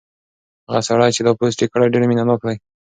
هغه 0.67 0.81
سړی 0.87 1.09
چې 1.15 1.21
دا 1.23 1.31
پوسټ 1.39 1.59
یې 1.63 1.67
کړی 1.73 1.87
ډېر 1.93 2.03
مینه 2.09 2.23
ناک 2.29 2.41
دی. 2.47 2.57